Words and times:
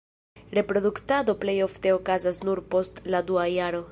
Reproduktado 0.57 1.35
plej 1.43 1.55
ofte 1.67 1.93
okazas 1.97 2.43
nur 2.49 2.65
post 2.75 3.01
la 3.17 3.25
dua 3.31 3.49
jaro. 3.61 3.87